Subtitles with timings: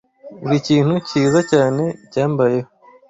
[0.45, 2.69] Urikintu cyiza cyane cyambayeho.